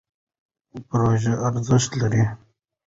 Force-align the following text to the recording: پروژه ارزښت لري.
پروژه 0.87 1.33
ارزښت 1.47 1.91
لري. 2.01 2.23